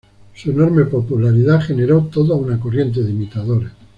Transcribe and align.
Su 0.33 0.49
enorme 0.49 0.85
popularidad 0.85 1.61
generó 1.61 2.01
toda 2.05 2.35
una 2.35 2.59
corriente 2.59 3.03
de 3.03 3.11
imitadores. 3.11 3.69